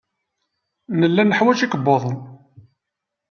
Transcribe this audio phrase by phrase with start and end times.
[0.99, 2.17] Nella neḥwaj ikebbuḍen.